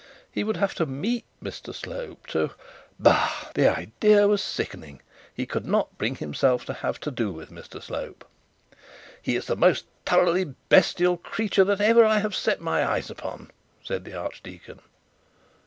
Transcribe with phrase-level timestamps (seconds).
[0.31, 2.49] He would have to meet Mr Slope; to
[2.99, 3.51] Bah!
[3.53, 5.03] The idea was sickening.
[5.31, 8.25] He could not bring himself to have to do with Mr Slope.
[9.21, 13.51] 'He is the most thoroughly bestial creature that ever I set my eyes upon,'
[13.83, 14.79] said the archdeacon.